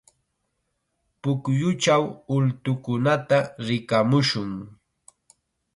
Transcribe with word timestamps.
Pukyuchaw 1.21 2.03
ultukunata 2.35 3.37
rikamushun. 3.65 4.51